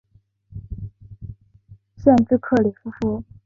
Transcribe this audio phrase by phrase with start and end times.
[1.95, 3.23] 县治克里夫兰。